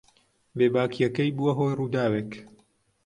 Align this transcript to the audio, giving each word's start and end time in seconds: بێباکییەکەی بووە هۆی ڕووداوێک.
بێباکییەکەی 0.57 1.35
بووە 1.37 1.51
هۆی 1.59 1.75
ڕووداوێک. 1.79 2.31